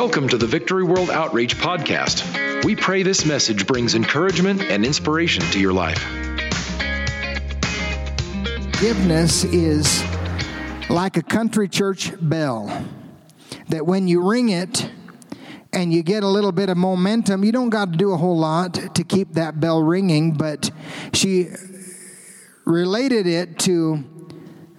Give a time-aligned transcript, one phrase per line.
[0.00, 2.64] Welcome to the Victory World Outreach Podcast.
[2.64, 5.98] We pray this message brings encouragement and inspiration to your life.
[8.72, 10.02] Forgiveness is
[10.88, 12.86] like a country church bell
[13.68, 14.90] that when you ring it
[15.70, 18.38] and you get a little bit of momentum, you don't got to do a whole
[18.38, 20.70] lot to keep that bell ringing, but
[21.12, 21.48] she
[22.64, 24.02] related it to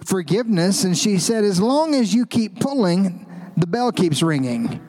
[0.04, 4.80] forgiveness and she said as long as you keep pulling, the bell keeps ringing.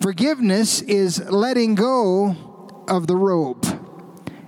[0.00, 3.64] Forgiveness is letting go of the rope.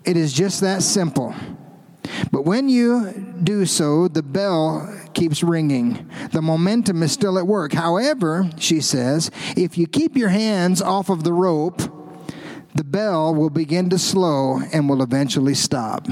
[0.05, 1.35] It is just that simple.
[2.31, 6.11] But when you do so, the bell keeps ringing.
[6.33, 7.73] The momentum is still at work.
[7.73, 11.81] However, she says, if you keep your hands off of the rope,
[12.75, 16.07] the bell will begin to slow and will eventually stop.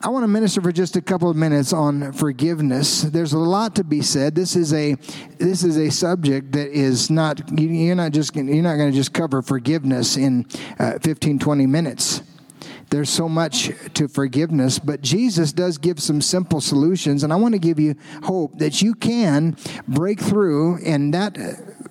[0.00, 3.02] I want to minister for just a couple of minutes on forgiveness.
[3.02, 4.32] There's a lot to be said.
[4.32, 4.94] This is a
[5.38, 9.12] this is a subject that is not you're not just you're not going to just
[9.12, 10.46] cover forgiveness in
[10.78, 12.22] uh, 15 20 minutes.
[12.90, 17.54] There's so much to forgiveness, but Jesus does give some simple solutions, and I want
[17.54, 19.56] to give you hope that you can
[19.88, 21.36] break through and that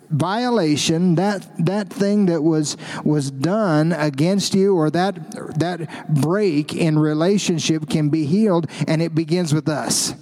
[0.09, 6.97] violation, that that thing that was was done against you, or that that break in
[6.99, 10.13] relationship can be healed, and it begins with us.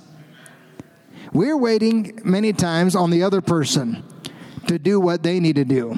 [1.34, 4.04] We're waiting many times on the other person
[4.68, 5.98] to do what they need to do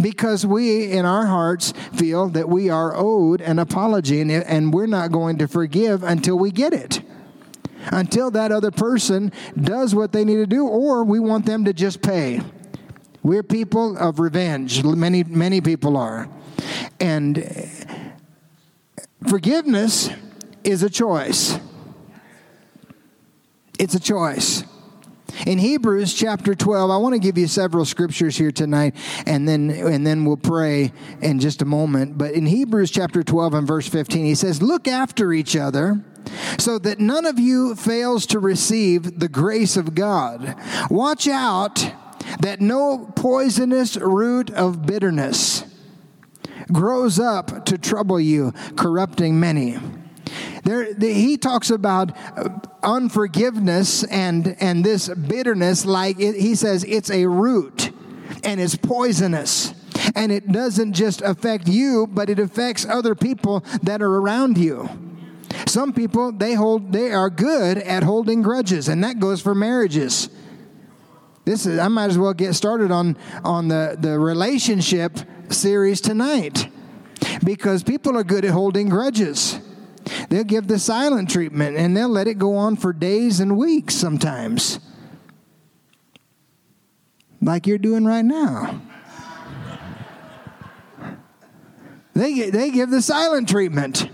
[0.00, 4.86] because we in our hearts feel that we are owed an apology and, and we're
[4.86, 7.02] not going to forgive until we get it
[7.92, 11.72] until that other person does what they need to do or we want them to
[11.72, 12.40] just pay
[13.26, 14.84] we're people of revenge.
[14.84, 16.28] Many, many people are.
[17.00, 17.44] And
[19.28, 20.08] forgiveness
[20.62, 21.58] is a choice.
[23.80, 24.62] It's a choice.
[25.44, 28.94] In Hebrews chapter 12, I want to give you several scriptures here tonight
[29.26, 32.16] and then and then we'll pray in just a moment.
[32.16, 36.02] But in Hebrews chapter 12 and verse 15, he says, "Look after each other
[36.58, 40.54] so that none of you fails to receive the grace of God.
[40.90, 41.92] Watch out
[42.40, 45.64] that no poisonous root of bitterness
[46.72, 49.78] grows up to trouble you, corrupting many.
[50.64, 52.48] There, the, he talks about uh,
[52.82, 57.90] unforgiveness and, and this bitterness, like it, he says it's a root
[58.42, 59.74] and it's poisonous.
[60.14, 64.88] And it doesn't just affect you, but it affects other people that are around you.
[65.66, 70.28] Some people, they hold, they are good at holding grudges, and that goes for marriages.
[71.46, 75.18] This is I might as well get started on on the, the relationship
[75.48, 76.68] series tonight.
[77.44, 79.60] Because people are good at holding grudges.
[80.28, 83.94] They'll give the silent treatment and they'll let it go on for days and weeks
[83.94, 84.80] sometimes.
[87.40, 88.82] Like you're doing right now.
[92.14, 94.08] They, they give the silent treatment.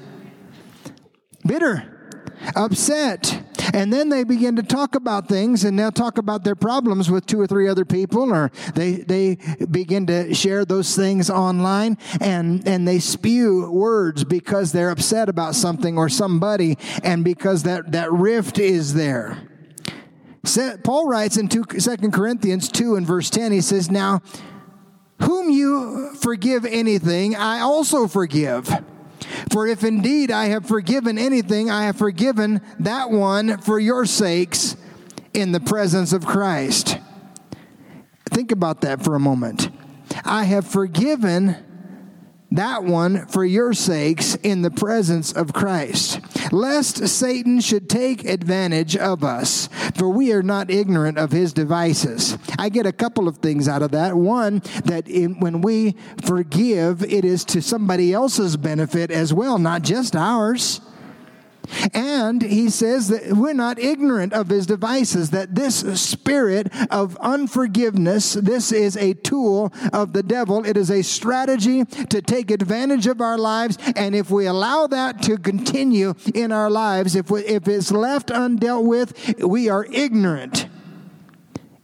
[1.46, 3.41] Bitter, upset,
[3.72, 7.26] and then they begin to talk about things and they'll talk about their problems with
[7.26, 9.38] two or three other people or they, they
[9.70, 15.54] begin to share those things online and, and they spew words because they're upset about
[15.54, 19.48] something or somebody and because that, that rift is there.
[20.82, 24.22] Paul writes in 2 Corinthians 2 and verse 10, he says, Now,
[25.20, 28.68] whom you forgive anything, I also forgive.
[29.50, 34.76] For if indeed I have forgiven anything, I have forgiven that one for your sakes
[35.34, 36.98] in the presence of Christ.
[38.30, 39.70] Think about that for a moment.
[40.24, 41.56] I have forgiven
[42.56, 46.20] that one for your sakes in the presence of Christ,
[46.52, 52.36] lest Satan should take advantage of us, for we are not ignorant of his devices.
[52.58, 54.16] I get a couple of things out of that.
[54.16, 59.82] One, that in, when we forgive, it is to somebody else's benefit as well, not
[59.82, 60.80] just ours.
[61.94, 68.34] And he says that we're not ignorant of his devices, that this spirit of unforgiveness,
[68.34, 70.64] this is a tool of the devil.
[70.64, 73.78] It is a strategy to take advantage of our lives.
[73.96, 78.28] And if we allow that to continue in our lives, if, we, if it's left
[78.28, 80.66] undealt with, we are ignorant.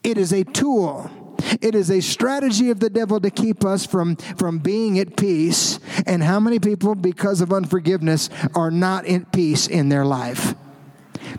[0.02, 1.10] It is a tool
[1.60, 5.80] it is a strategy of the devil to keep us from, from being at peace.
[6.06, 10.54] And how many people, because of unforgiveness, are not at peace in their life?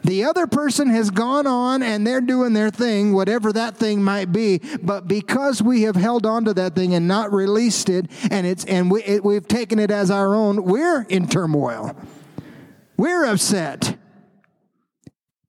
[0.04, 4.32] The other person has gone on and they're doing their thing, whatever that thing might
[4.32, 4.60] be.
[4.82, 8.66] But because we have held on to that thing and not released it, and it's
[8.66, 11.96] and we, it, we've taken it as our own, we're in turmoil.
[12.98, 13.98] We're upset.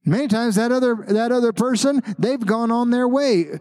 [0.05, 3.59] Many times that other that other person, they've gone on their way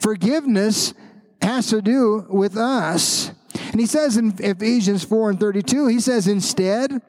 [0.00, 0.94] forgiveness
[1.42, 3.32] has to do with us.
[3.72, 7.00] And he says in Ephesians 4 and 32, he says, instead,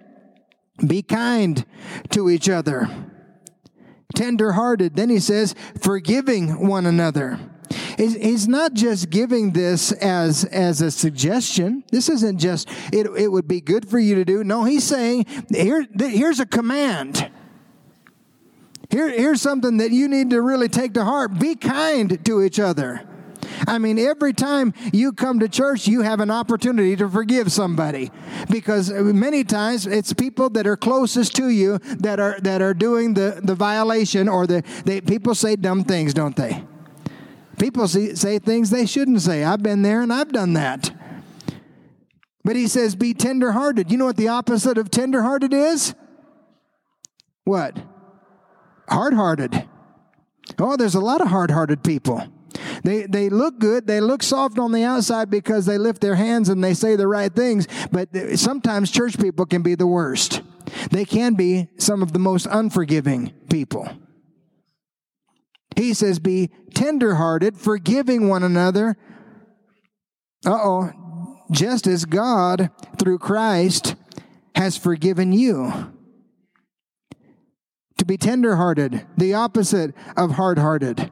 [0.85, 1.65] be kind
[2.11, 2.89] to each other,
[4.15, 4.95] tender hearted.
[4.95, 7.39] Then he says, forgiving one another.
[7.97, 11.83] He's not just giving this as, as a suggestion.
[11.91, 14.43] This isn't just, it, it would be good for you to do.
[14.43, 17.29] No, he's saying, here, here's a command.
[18.91, 21.39] Here, here's something that you need to really take to heart.
[21.39, 23.01] Be kind to each other.
[23.67, 28.11] I mean, every time you come to church, you have an opportunity to forgive somebody
[28.49, 33.13] because many times it's people that are closest to you that are that are doing
[33.13, 36.63] the, the violation or the they, people say dumb things, don't they?
[37.59, 39.43] People see, say things they shouldn't say.
[39.43, 40.91] I've been there and I've done that.
[42.43, 43.91] But he says, be tenderhearted.
[43.91, 45.93] You know what the opposite of tenderhearted is?
[47.43, 47.77] What?
[48.91, 49.67] Hard hearted.
[50.59, 52.27] Oh, there's a lot of hard hearted people.
[52.83, 53.87] They, they look good.
[53.87, 57.07] They look soft on the outside because they lift their hands and they say the
[57.07, 57.67] right things.
[57.91, 60.41] But sometimes church people can be the worst.
[60.91, 63.87] They can be some of the most unforgiving people.
[65.75, 68.97] He says, Be tenderhearted, forgiving one another.
[70.45, 71.37] Uh oh.
[71.51, 73.95] Just as God, through Christ,
[74.55, 75.93] has forgiven you.
[78.01, 81.11] To be tenderhearted, the opposite of hard hearted.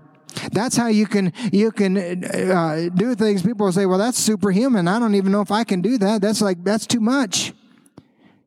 [0.51, 3.43] That's how you can you can uh, do things.
[3.43, 4.87] People say, "Well, that's superhuman.
[4.87, 6.19] I don't even know if I can do that.
[6.19, 7.53] That's like that's too much."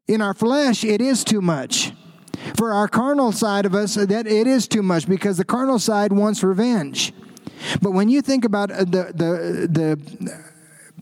[0.08, 1.92] In our flesh, it is too much.
[2.56, 6.12] For our carnal side of us, that it is too much because the carnal side
[6.12, 7.12] wants revenge.
[7.80, 10.51] But when you think about the the the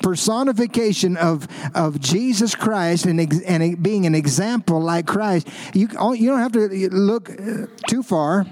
[0.03, 6.41] personification of, of Jesus Christ and, and being an example like Christ, you, you don't
[6.41, 8.47] have to look uh, too far.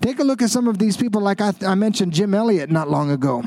[0.00, 2.88] Take a look at some of these people, like I, I mentioned Jim Elliot not
[2.88, 3.42] long ago,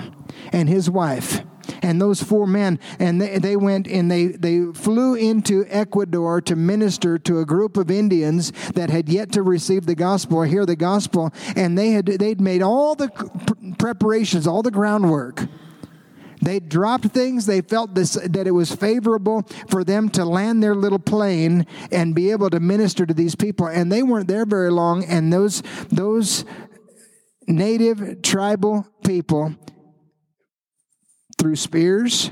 [0.51, 1.41] and his wife
[1.81, 6.55] and those four men, and they, they went and they, they flew into Ecuador to
[6.55, 10.65] minister to a group of Indians that had yet to receive the gospel or hear
[10.65, 13.09] the gospel, and they had they'd made all the
[13.77, 15.47] preparations, all the groundwork.
[16.43, 17.45] They dropped things.
[17.45, 22.13] They felt this, that it was favorable for them to land their little plane and
[22.13, 23.67] be able to minister to these people.
[23.67, 25.03] And they weren't there very long.
[25.05, 26.45] And those, those
[27.47, 29.55] native tribal people
[31.37, 32.31] through spears.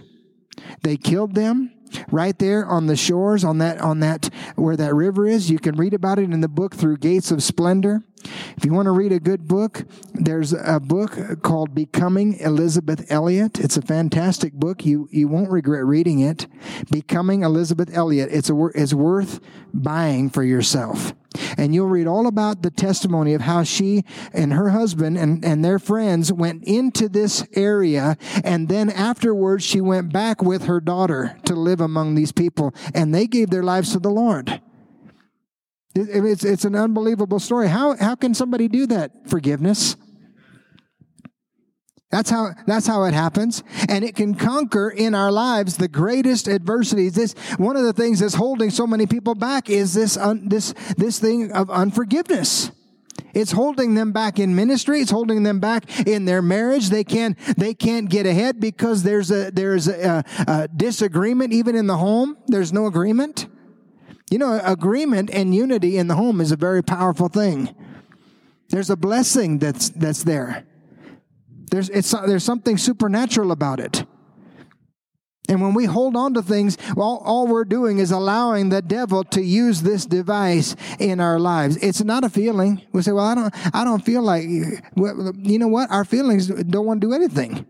[0.83, 1.71] They killed them
[2.11, 5.49] right there on the shores on that on that where that river is.
[5.49, 8.03] You can read about it in the book through gates of splendor.
[8.55, 13.59] If you want to read a good book there's a book called becoming Elisabeth Elliot.
[13.59, 14.85] It's a fantastic book.
[14.85, 16.47] You you won't regret reading it.
[16.91, 18.29] Becoming Elisabeth Elliot.
[18.31, 19.39] It's a it's worth
[19.73, 21.13] buying for yourself
[21.57, 25.63] and you'll read all about the testimony of how she and her husband and, and
[25.63, 28.17] their friends went into this area.
[28.43, 32.73] And then afterwards, she went back with her daughter to live among these people.
[32.93, 34.61] And they gave their lives to the Lord.
[35.93, 37.67] It's, it's an unbelievable story.
[37.67, 39.29] How, how can somebody do that?
[39.29, 39.97] Forgiveness.
[42.11, 43.63] That's how, that's how it happens.
[43.87, 47.15] And it can conquer in our lives the greatest adversities.
[47.15, 50.73] This, one of the things that's holding so many people back is this, un, this,
[50.97, 52.71] this thing of unforgiveness.
[53.33, 55.00] It's holding them back in ministry.
[55.00, 56.89] It's holding them back in their marriage.
[56.89, 61.88] They can't, they can't get ahead because there's a, there's a, a disagreement even in
[61.88, 62.38] the home.
[62.47, 63.47] There's no agreement.
[64.29, 67.74] You know, agreement and unity in the home is a very powerful thing.
[68.67, 70.65] There's a blessing that's, that's there.
[71.71, 74.05] There's, it's, there's something supernatural about it.
[75.49, 79.23] And when we hold on to things, well, all we're doing is allowing the devil
[79.25, 81.77] to use this device in our lives.
[81.77, 82.81] It's not a feeling.
[82.93, 85.91] We say, well, I don't, I don't feel like, you know what?
[85.91, 87.65] Our feelings don't want to do anything.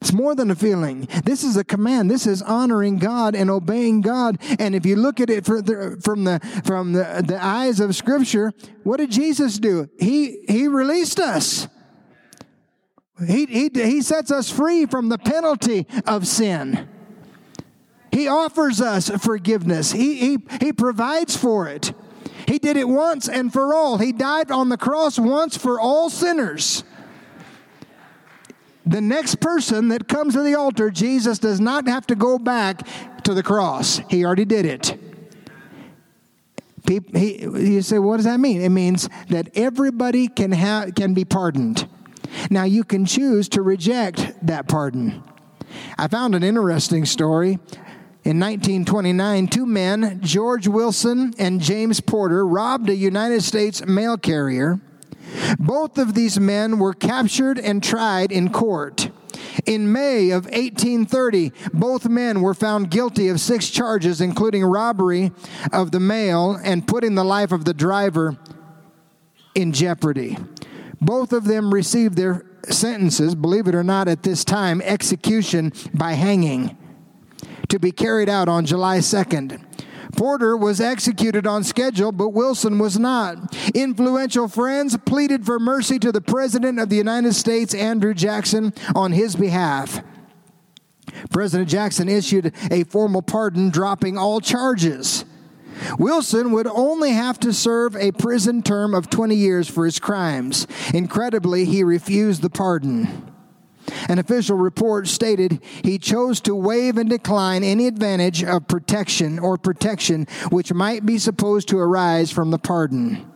[0.00, 1.08] It's more than a feeling.
[1.24, 2.10] This is a command.
[2.10, 4.38] This is honoring God and obeying God.
[4.58, 8.52] And if you look at it from the from the, the eyes of Scripture,
[8.82, 9.88] what did Jesus do?
[9.98, 11.68] He he released us.
[13.26, 16.88] He, he, he sets us free from the penalty of sin.
[18.10, 19.92] He offers us forgiveness.
[19.92, 21.92] He, he, he provides for it.
[22.46, 23.98] He did it once and for all.
[23.98, 26.84] He died on the cross once for all sinners.
[28.86, 32.86] The next person that comes to the altar, Jesus does not have to go back
[33.22, 34.00] to the cross.
[34.10, 35.00] He already did it.
[36.86, 38.60] He, he, you say, what does that mean?
[38.60, 41.88] It means that everybody can, have, can be pardoned.
[42.50, 45.22] Now, you can choose to reject that pardon.
[45.98, 47.58] I found an interesting story.
[48.24, 54.80] In 1929, two men, George Wilson and James Porter, robbed a United States mail carrier.
[55.58, 59.10] Both of these men were captured and tried in court.
[59.66, 65.32] In May of 1830, both men were found guilty of six charges, including robbery
[65.72, 68.36] of the mail and putting the life of the driver
[69.54, 70.36] in jeopardy.
[71.04, 76.12] Both of them received their sentences, believe it or not, at this time, execution by
[76.12, 76.78] hanging,
[77.68, 79.62] to be carried out on July 2nd.
[80.16, 83.54] Porter was executed on schedule, but Wilson was not.
[83.74, 89.12] Influential friends pleaded for mercy to the President of the United States, Andrew Jackson, on
[89.12, 90.02] his behalf.
[91.30, 95.24] President Jackson issued a formal pardon, dropping all charges.
[95.98, 100.66] Wilson would only have to serve a prison term of 20 years for his crimes.
[100.92, 103.30] Incredibly, he refused the pardon.
[104.08, 109.58] An official report stated he chose to waive and decline any advantage of protection or
[109.58, 113.30] protection which might be supposed to arise from the pardon.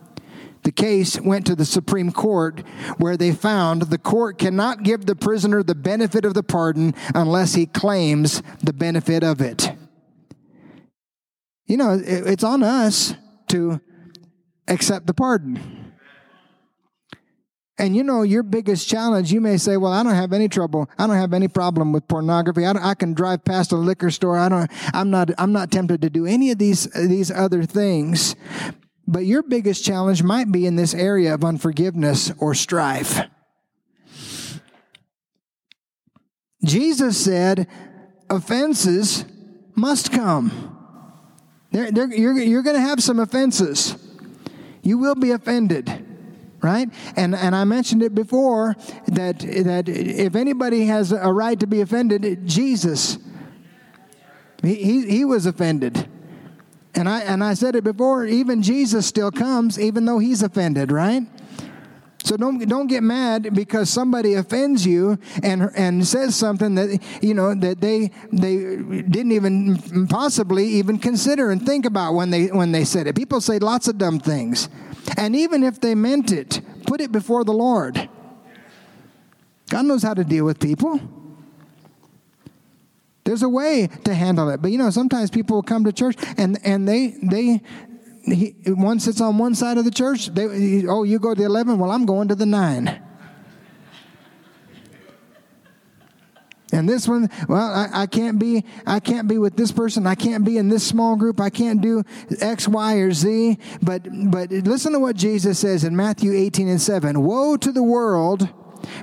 [0.63, 2.59] The case went to the Supreme Court,
[2.97, 7.53] where they found the court cannot give the prisoner the benefit of the pardon unless
[7.53, 9.71] he claims the benefit of it.
[11.69, 13.13] You know, it's on us
[13.49, 13.79] to
[14.67, 15.93] accept the pardon.
[17.77, 20.89] And you know, your biggest challenge, you may say, well, I don't have any trouble.
[20.97, 22.65] I don't have any problem with pornography.
[22.65, 24.35] I, I can drive past a liquor store.
[24.35, 28.35] I don't, I'm not, I'm not tempted to do any of these, these other things.
[29.07, 33.21] But your biggest challenge might be in this area of unforgiveness or strife.
[36.65, 37.67] Jesus said,
[38.27, 39.23] offenses
[39.75, 40.77] must come.
[41.71, 43.95] They're, they're, you're you're going to have some offenses.
[44.81, 46.05] You will be offended
[46.61, 46.89] right?
[47.15, 48.75] And and I mentioned it before
[49.07, 53.17] that that if anybody has a right to be offended, Jesus.
[54.61, 56.09] He, he, he was offended.
[56.95, 60.91] And I and I said it before, even Jesus still comes even though he's offended,
[60.91, 61.23] right?
[62.23, 67.33] So don't don't get mad because somebody offends you and and says something that you
[67.33, 72.71] know that they they didn't even possibly even consider and think about when they when
[72.71, 73.15] they said it.
[73.15, 74.69] People say lots of dumb things.
[75.17, 78.09] And even if they meant it, put it before the Lord.
[79.69, 80.99] God knows how to deal with people.
[83.23, 84.61] There's a way to handle it.
[84.61, 87.61] But you know, sometimes people will come to church and, and they they
[88.31, 90.27] he, one sits on one side of the church.
[90.27, 91.77] They, oh, you go to the 11?
[91.77, 93.05] Well, I'm going to the 9.
[96.71, 100.05] And this one, well, I, I, can't be, I can't be with this person.
[100.05, 101.41] I can't be in this small group.
[101.41, 102.03] I can't do
[102.39, 103.57] X, Y, or Z.
[103.81, 107.23] But, but listen to what Jesus says in Matthew 18 and 7.
[107.23, 108.49] Woe to the world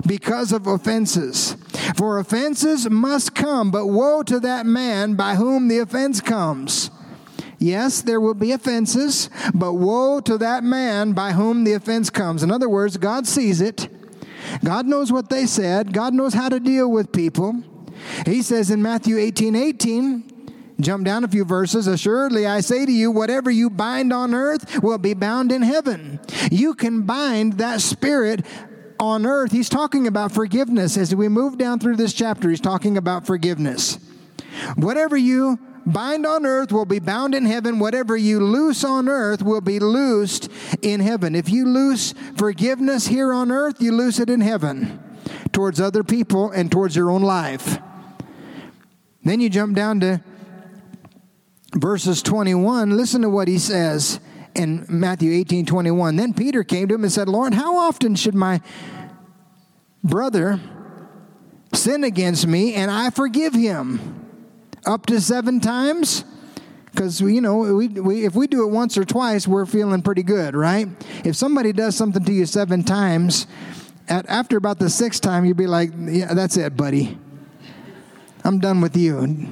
[0.05, 1.57] because of offenses.
[1.97, 6.89] For offenses must come, but woe to that man by whom the offense comes.
[7.59, 12.43] Yes, there will be offenses, but woe to that man by whom the offense comes.
[12.43, 13.89] In other words, God sees it.
[14.63, 15.91] God knows what they said.
[15.93, 17.63] God knows how to deal with people.
[18.25, 21.87] He says in Matthew 18 18, jump down a few verses.
[21.87, 26.19] Assuredly, I say to you, whatever you bind on earth will be bound in heaven.
[26.51, 28.45] You can bind that spirit
[28.99, 29.51] on earth.
[29.51, 30.97] He's talking about forgiveness.
[30.97, 33.99] As we move down through this chapter, he's talking about forgiveness.
[34.75, 37.79] Whatever you bind on earth will be bound in heaven.
[37.79, 40.51] Whatever you loose on earth will be loosed
[40.81, 41.33] in heaven.
[41.33, 45.01] If you loose forgiveness here on earth, you loose it in heaven
[45.53, 47.79] towards other people and towards your own life.
[49.23, 50.21] Then you jump down to
[51.73, 52.95] verses 21.
[52.95, 54.19] Listen to what he says
[54.55, 56.15] in Matthew 18 21.
[56.17, 58.61] Then Peter came to him and said, Lord, how often should my
[60.03, 60.59] brother
[61.73, 64.16] sin against me and I forgive him?
[64.87, 66.23] Up to seven times?
[66.85, 70.23] Because you know we, we, if we do it once or twice we're feeling pretty
[70.23, 70.87] good right?
[71.23, 73.45] If somebody does something to you seven times
[74.07, 77.19] at, after about the sixth time you'd be like yeah that's it buddy.
[78.43, 79.47] I'm done with you.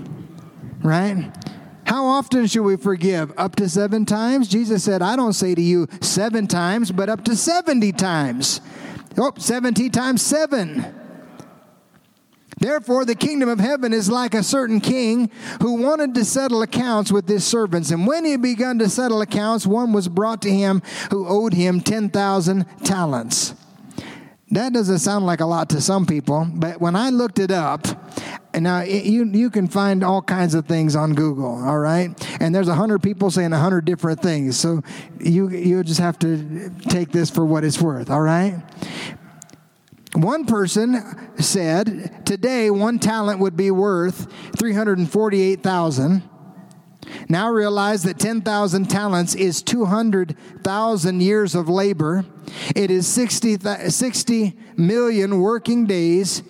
[0.82, 1.32] Right?
[1.86, 3.32] How often should we forgive?
[3.38, 4.48] Up to seven times?
[4.48, 8.60] Jesus said i don't say to you seven times but up to 70 times.
[9.18, 11.05] Oh 70 times seven
[12.58, 15.30] Therefore, the kingdom of heaven is like a certain king
[15.62, 17.92] who wanted to settle accounts with his servants.
[17.92, 20.82] And when he had begun to settle accounts, one was brought to him
[21.12, 23.54] who owed him 10,000 talents.
[24.52, 27.88] That doesn't sound like a lot to some people, but when I looked it up,
[28.54, 32.10] and now you you can find all kinds of things on Google, all right?
[32.40, 34.82] And there's a hundred people saying a hundred different things, so
[35.20, 38.62] you you just have to take this for what it's worth, all right?
[40.16, 41.04] One person
[41.42, 46.24] said today one talent would be worth 348,000.
[47.28, 52.24] Now realize that 10,000 talents is 200,000 years of labor.
[52.74, 53.58] It is 60,
[53.90, 56.44] 60 million working days.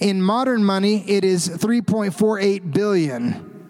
[0.00, 3.68] In modern money, it is 3.48 billion.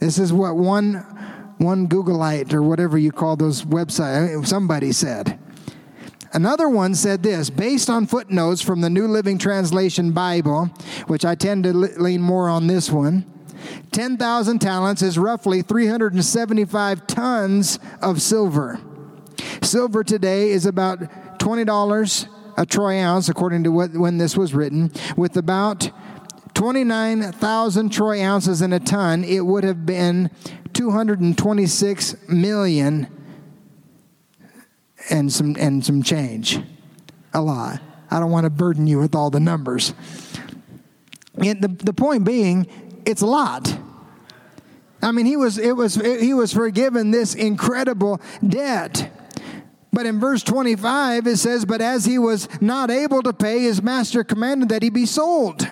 [0.00, 0.94] This is what one,
[1.58, 5.38] one Googleite or whatever you call those websites, somebody said.
[6.32, 10.66] Another one said this based on footnotes from the New Living Translation Bible,
[11.06, 13.24] which I tend to lean more on this one.
[13.92, 18.78] 10,000 talents is roughly 375 tons of silver.
[19.62, 21.00] Silver today is about
[21.38, 25.90] $20 a troy ounce, according to what, when this was written, with about
[26.54, 30.30] 29,000 troy ounces in a ton, it would have been
[30.72, 33.06] 226 million
[35.10, 36.58] and some and some change.
[37.34, 37.80] A lot.
[38.10, 39.92] I don't want to burden you with all the numbers.
[41.36, 42.66] And the, the point being,
[43.04, 43.78] it's a lot.
[45.02, 49.12] I mean, he was, it was, he was forgiven this incredible debt.
[49.92, 53.82] But in verse 25, it says, But as he was not able to pay, his
[53.82, 55.68] master commanded that he be sold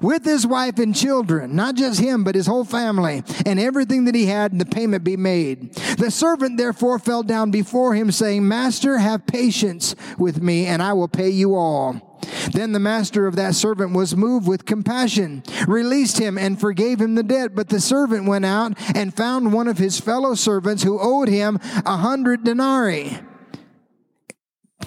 [0.00, 4.14] with his wife and children, not just him, but his whole family, and everything that
[4.14, 5.74] he had, and the payment be made.
[5.74, 10.92] The servant therefore fell down before him, saying, Master, have patience with me, and I
[10.92, 12.14] will pay you all.
[12.52, 17.14] Then the master of that servant was moved with compassion, released him, and forgave him
[17.14, 17.54] the debt.
[17.54, 21.58] But the servant went out and found one of his fellow servants who owed him
[21.84, 23.18] a hundred denarii.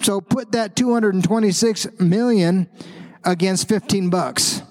[0.01, 2.69] So put that 226 million
[3.23, 4.61] against 15 bucks.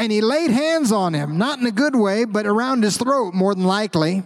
[0.00, 3.34] And he laid hands on him, not in a good way, but around his throat,
[3.34, 4.22] more than likely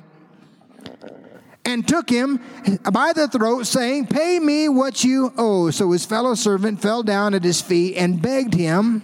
[1.64, 2.40] and took him
[2.92, 5.70] by the throat, saying, Pay me what you owe.
[5.70, 9.02] So his fellow servant fell down at his feet and begged him,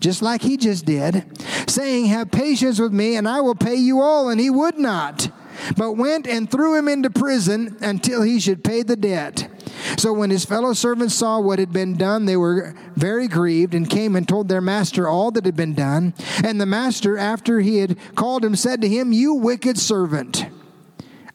[0.00, 1.24] just like he just did,
[1.68, 4.28] saying, Have patience with me, and I will pay you all.
[4.28, 5.30] And he would not,
[5.76, 9.48] but went and threw him into prison until he should pay the debt.
[9.96, 13.88] So when his fellow servants saw what had been done, they were very grieved and
[13.88, 16.14] came and told their master all that had been done.
[16.42, 20.46] And the master, after he had called him, said to him, You wicked servant.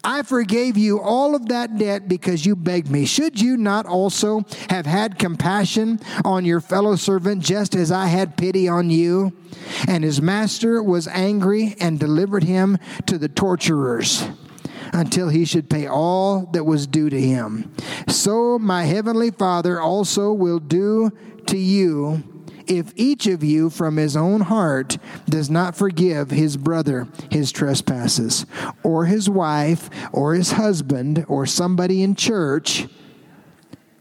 [0.03, 3.05] I forgave you all of that debt because you begged me.
[3.05, 8.37] Should you not also have had compassion on your fellow servant just as I had
[8.37, 9.33] pity on you?
[9.87, 14.25] And his master was angry and delivered him to the torturers
[14.93, 17.73] until he should pay all that was due to him.
[18.07, 21.11] So my heavenly Father also will do
[21.47, 22.23] to you
[22.69, 28.45] if each of you from his own heart does not forgive his brother his trespasses,
[28.83, 32.87] or his wife, or his husband, or somebody in church,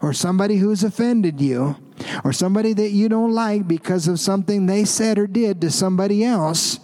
[0.01, 1.75] or somebody who's offended you,
[2.23, 6.23] or somebody that you don't like because of something they said or did to somebody
[6.23, 6.79] else,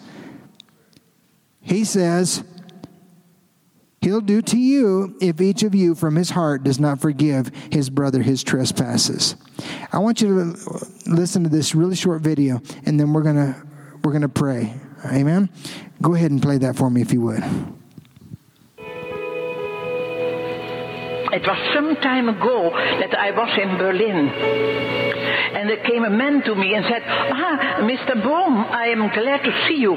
[1.62, 2.44] he says,
[4.06, 7.90] He'll do to you if each of you from his heart does not forgive his
[7.90, 9.36] brother his trespasses.
[9.92, 10.56] I want you to
[11.08, 13.56] listen to this really short video and then we're going to
[14.04, 14.76] we're going to pray.
[15.06, 15.50] Amen.
[16.04, 17.44] Go ahead and play that for me if you would.
[21.34, 24.30] It was some time ago that I was in Berlin.
[25.58, 28.22] And there came a man to me and said, Ah, Mr.
[28.22, 29.96] Boom, I am glad to see you.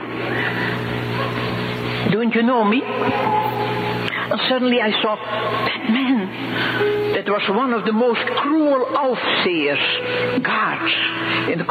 [2.11, 2.83] Don't you know me?
[4.31, 10.93] And suddenly I saw that man that was one of the most cruel Aufsehers, guards
[11.51, 11.67] in the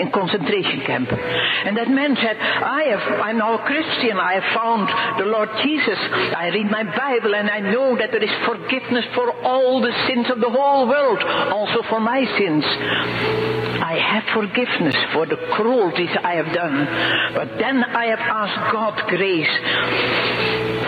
[0.00, 1.12] in concentration camp.
[1.12, 4.18] And that man said, I have, I'm now a Christian.
[4.18, 4.88] I have found
[5.20, 5.98] the Lord Jesus.
[6.34, 10.26] I read my Bible and I know that there is forgiveness for all the sins
[10.30, 13.63] of the whole world, also for my sins.
[14.34, 16.86] Forgiveness for the cruelties I have done.
[17.34, 19.54] But then I have asked God grace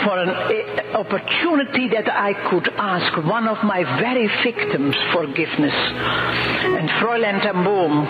[0.05, 5.75] for an eh, opportunity that I could ask one of my very victims forgiveness.
[5.75, 8.07] And Fräulein ten Boom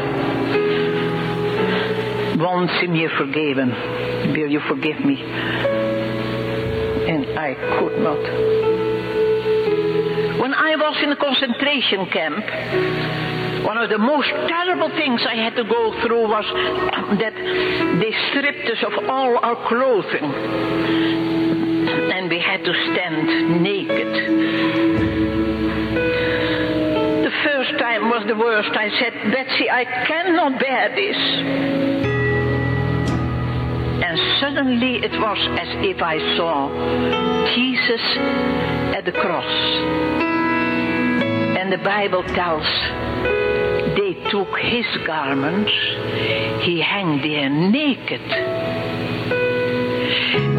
[2.38, 3.70] wants me forgiven.
[4.32, 5.22] Will you forgive me?
[7.12, 8.22] And I could not.
[10.40, 13.25] When I was in a concentration camp,
[13.66, 16.44] one of the most terrible things I had to go through was
[16.94, 20.96] um, that they stripped us of all our clothing
[22.16, 24.06] and we had to stand naked.
[27.24, 28.70] The first time was the worst.
[28.70, 31.16] I said, Betsy, I cannot bear this.
[34.04, 36.68] And suddenly it was as if I saw
[37.54, 38.00] Jesus
[38.96, 39.44] at the cross.
[41.58, 43.45] And the Bible tells
[44.30, 45.72] took his garments,
[46.64, 48.20] he hung there naked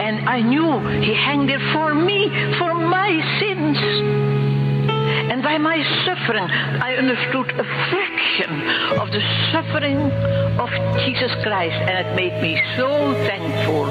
[0.07, 3.77] And I knew he hanged there for me, for my sins.
[5.31, 8.51] And by my suffering, I understood a fraction
[8.99, 9.99] of the suffering
[10.59, 10.69] of
[11.05, 13.85] Jesus Christ, and it made me so thankful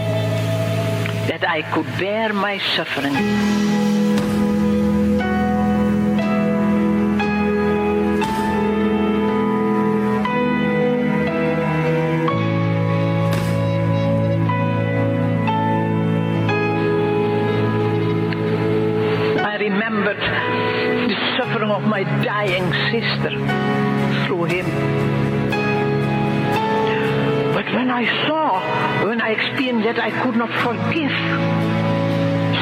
[1.29, 3.96] that I could bear my suffering.
[21.97, 23.31] My dying sister
[24.27, 24.67] through him.
[27.55, 28.61] But when I saw,
[29.07, 31.15] when I experienced that I could not forgive,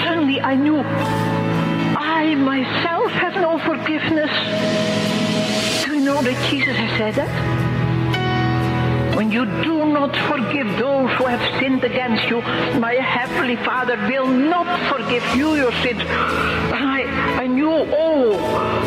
[0.04, 4.30] suddenly I knew I myself have no forgiveness.
[5.84, 7.32] Do you know that Jesus has said that?
[9.16, 12.40] When you do not forgive those who have sinned against you,
[12.78, 16.02] my heavenly Father will not forgive you your sins.
[17.54, 18.36] I, I knew, oh,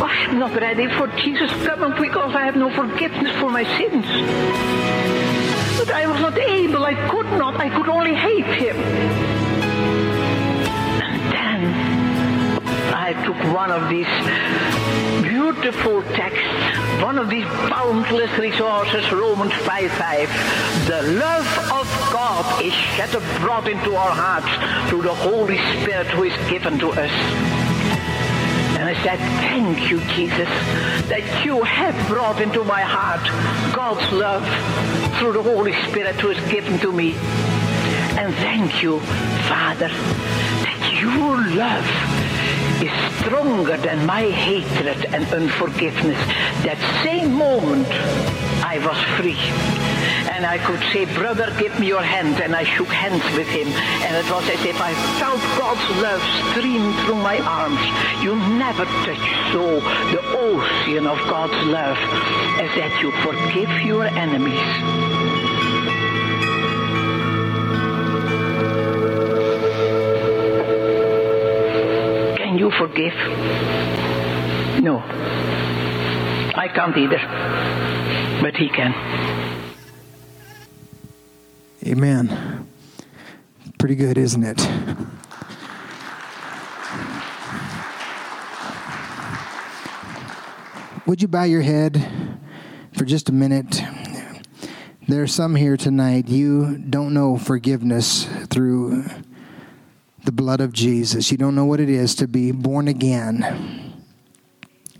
[0.03, 4.05] I'm not ready for Jesus coming because I have no forgiveness for my sins.
[5.77, 8.75] But I was not able, I could not, I could only hate him.
[11.01, 14.07] And then I took one of these
[15.23, 16.43] beautiful texts,
[17.01, 20.87] one of these boundless resources, Romans 5.5.
[20.87, 26.23] The love of God is shed abroad into our hearts through the Holy Spirit who
[26.23, 27.56] is given to us.
[29.03, 30.49] Said, thank you, Jesus,
[31.07, 33.23] that you have brought into my heart
[33.73, 34.43] God's love
[35.19, 37.13] through the Holy Spirit who is given to me.
[38.17, 38.99] And thank you,
[39.47, 41.85] Father, that your love
[42.81, 46.17] is stronger than my hatred and unforgiveness.
[46.63, 47.87] That same moment,
[48.63, 49.96] I was free.
[50.29, 52.41] And I could say, brother, give me your hand.
[52.41, 53.67] And I shook hands with him.
[53.67, 57.81] And it was as if I felt God's love stream through my arms.
[58.23, 59.79] You never touch so
[60.11, 61.97] the ocean of God's love
[62.59, 64.67] as that you forgive your enemies.
[72.37, 73.15] Can you forgive?
[74.83, 74.99] No.
[76.55, 77.21] I can't either.
[78.41, 79.46] But he can.
[81.87, 82.67] Amen.
[83.79, 84.57] Pretty good, isn't it?
[91.05, 92.05] Would you bow your head
[92.91, 93.81] for just a minute?
[95.07, 99.05] There are some here tonight, you don't know forgiveness through
[100.25, 101.31] the blood of Jesus.
[101.31, 104.03] You don't know what it is to be born again.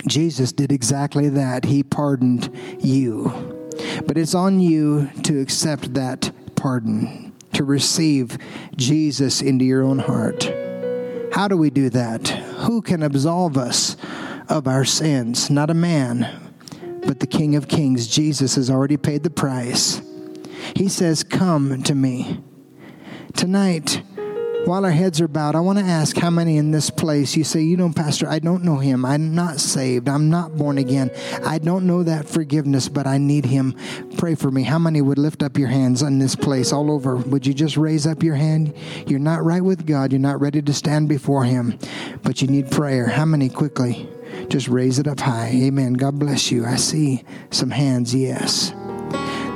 [0.08, 1.65] Jesus did exactly that.
[1.65, 3.67] He pardoned you.
[4.06, 8.38] But it's on you to accept that pardon, to receive
[8.76, 10.52] Jesus into your own heart.
[11.32, 12.28] How do we do that?
[12.28, 13.96] Who can absolve us
[14.50, 15.50] of our sins?
[15.50, 16.52] Not a man,
[17.06, 18.08] but the King of Kings.
[18.08, 20.02] Jesus has already paid the price.
[20.76, 22.43] He says, Come to me.
[23.36, 24.02] Tonight,
[24.67, 27.45] while our heads are bowed, I want to ask how many in this place you
[27.45, 29.06] say, You know, Pastor, I don't know him.
[29.06, 30.10] I'm not saved.
[30.10, 31.10] I'm not born again.
[31.45, 33.75] I don't know that forgiveness, but I need him.
[34.17, 34.63] Pray for me.
[34.63, 37.15] How many would lift up your hands in this place all over?
[37.15, 38.73] Would you just raise up your hand?
[39.08, 40.12] You're not right with God.
[40.12, 41.80] You're not ready to stand before him,
[42.23, 43.08] but you need prayer.
[43.08, 44.10] How many quickly?
[44.49, 45.47] Just raise it up high.
[45.47, 45.93] Amen.
[45.93, 46.65] God bless you.
[46.65, 48.13] I see some hands.
[48.13, 48.73] Yes.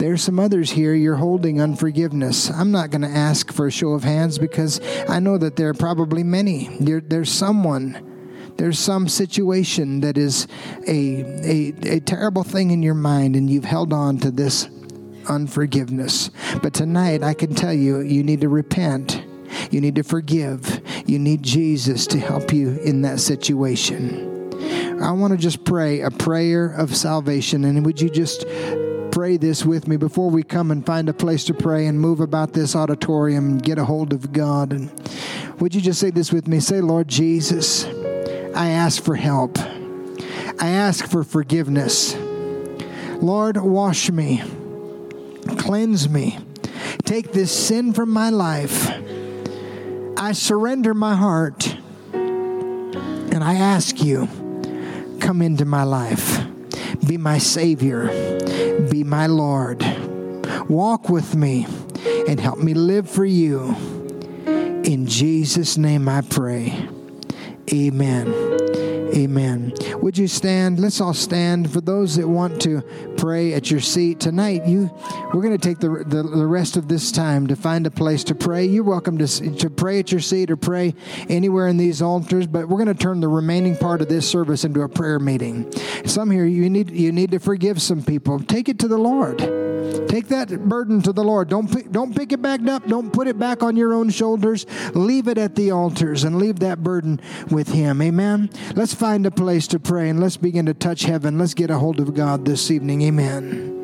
[0.01, 2.49] There's some others here you're holding unforgiveness.
[2.49, 5.69] I'm not going to ask for a show of hands because I know that there
[5.69, 6.75] are probably many.
[6.79, 8.07] There, there's someone
[8.57, 10.47] there's some situation that is
[10.87, 14.67] a, a, a terrible thing in your mind and you've held on to this
[15.29, 16.31] unforgiveness.
[16.63, 19.23] But tonight, I can tell you, you need to repent.
[19.69, 20.81] You need to forgive.
[21.05, 24.49] You need Jesus to help you in that situation.
[24.99, 27.65] I want to just pray a prayer of salvation.
[27.65, 28.45] And would you just
[29.11, 32.21] pray this with me before we come and find a place to pray and move
[32.21, 34.71] about this auditorium and get a hold of God.
[34.71, 34.89] And
[35.59, 36.59] would you just say this with me?
[36.59, 37.85] Say, Lord Jesus,
[38.55, 39.59] I ask for help.
[40.59, 42.15] I ask for forgiveness.
[43.21, 44.41] Lord, wash me,
[45.57, 46.39] cleanse me,
[47.03, 48.89] take this sin from my life.
[50.17, 51.77] I surrender my heart
[52.13, 54.27] and I ask you,
[55.19, 56.50] come into my life.
[57.07, 58.07] Be my Savior.
[58.89, 59.83] Be my Lord.
[60.67, 61.65] Walk with me
[62.27, 63.75] and help me live for you.
[64.83, 66.87] In Jesus' name I pray.
[67.73, 68.60] Amen.
[69.13, 69.73] Amen.
[70.01, 70.79] Would you stand?
[70.79, 71.71] Let's all stand.
[71.71, 72.81] For those that want to
[73.17, 74.89] pray at your seat tonight, you
[75.33, 78.23] we're going to take the, the, the rest of this time to find a place
[78.25, 78.65] to pray.
[78.65, 80.95] You're welcome to, to pray at your seat or pray
[81.29, 84.63] anywhere in these altars, but we're going to turn the remaining part of this service
[84.63, 85.71] into a prayer meeting.
[86.05, 88.39] Some here you need you need to forgive some people.
[88.39, 89.70] Take it to the Lord.
[90.07, 91.49] Take that burden to the Lord.
[91.49, 92.85] Don't don't pick it back up.
[92.87, 94.65] Don't put it back on your own shoulders.
[94.93, 98.01] Leave it at the altars and leave that burden with Him.
[98.01, 98.49] Amen.
[98.75, 101.37] Let's find a place to pray and let's begin to touch heaven.
[101.37, 103.01] Let's get a hold of God this evening.
[103.03, 103.80] Amen.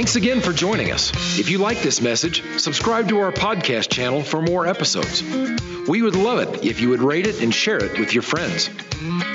[0.00, 1.12] Thanks again for joining us.
[1.38, 5.22] If you like this message, subscribe to our podcast channel for more episodes.
[5.86, 8.68] We would love it if you would rate it and share it with your friends.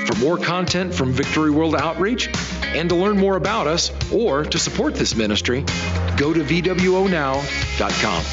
[0.08, 2.32] For more content from Victory World Outreach
[2.64, 5.62] and to learn more about us or to support this ministry,
[6.18, 8.24] go to VWOnow.com.